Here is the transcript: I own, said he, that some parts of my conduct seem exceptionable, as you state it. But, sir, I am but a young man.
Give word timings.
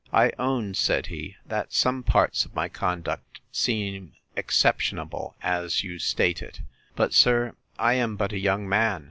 I 0.11 0.31
own, 0.39 0.73
said 0.73 1.05
he, 1.13 1.35
that 1.45 1.73
some 1.73 2.01
parts 2.01 2.43
of 2.43 2.55
my 2.55 2.69
conduct 2.69 3.39
seem 3.51 4.13
exceptionable, 4.35 5.35
as 5.43 5.83
you 5.83 5.99
state 5.99 6.41
it. 6.41 6.59
But, 6.95 7.13
sir, 7.13 7.53
I 7.77 7.93
am 7.93 8.15
but 8.15 8.33
a 8.33 8.39
young 8.39 8.67
man. 8.67 8.99